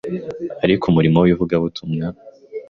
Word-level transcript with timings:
Ariko 0.63 0.83
umurimo 0.87 1.17
w’ivugabutumwa 1.19 2.05